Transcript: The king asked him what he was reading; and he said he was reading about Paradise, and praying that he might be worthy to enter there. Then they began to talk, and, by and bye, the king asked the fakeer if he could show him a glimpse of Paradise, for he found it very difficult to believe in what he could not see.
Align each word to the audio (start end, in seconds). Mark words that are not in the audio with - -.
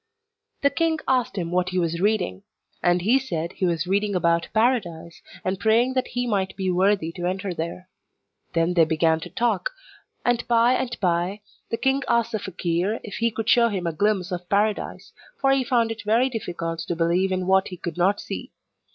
The 0.63 0.71
king 0.71 0.97
asked 1.07 1.37
him 1.37 1.51
what 1.51 1.69
he 1.69 1.77
was 1.77 2.01
reading; 2.01 2.41
and 2.81 3.03
he 3.03 3.19
said 3.19 3.53
he 3.53 3.67
was 3.67 3.85
reading 3.85 4.15
about 4.15 4.47
Paradise, 4.51 5.21
and 5.45 5.59
praying 5.59 5.93
that 5.93 6.07
he 6.07 6.25
might 6.25 6.55
be 6.55 6.71
worthy 6.71 7.11
to 7.11 7.27
enter 7.27 7.53
there. 7.53 7.87
Then 8.53 8.73
they 8.73 8.83
began 8.85 9.19
to 9.19 9.29
talk, 9.29 9.69
and, 10.25 10.43
by 10.47 10.73
and 10.73 10.99
bye, 11.01 11.41
the 11.69 11.77
king 11.77 12.01
asked 12.07 12.31
the 12.31 12.39
fakeer 12.39 12.99
if 13.03 13.17
he 13.17 13.29
could 13.29 13.47
show 13.47 13.67
him 13.69 13.85
a 13.85 13.93
glimpse 13.93 14.31
of 14.31 14.49
Paradise, 14.49 15.13
for 15.39 15.51
he 15.51 15.63
found 15.63 15.91
it 15.91 16.01
very 16.03 16.29
difficult 16.29 16.79
to 16.79 16.95
believe 16.95 17.31
in 17.31 17.45
what 17.45 17.67
he 17.67 17.77
could 17.77 17.95
not 17.95 18.19
see. 18.19 18.51